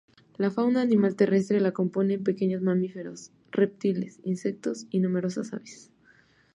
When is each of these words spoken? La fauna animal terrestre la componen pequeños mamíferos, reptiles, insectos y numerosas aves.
La 0.39 0.49
fauna 0.49 0.81
animal 0.81 1.15
terrestre 1.15 1.59
la 1.61 1.73
componen 1.73 2.23
pequeños 2.23 2.63
mamíferos, 2.63 3.29
reptiles, 3.51 4.19
insectos 4.23 4.87
y 4.89 4.97
numerosas 4.99 5.53
aves. 5.53 5.91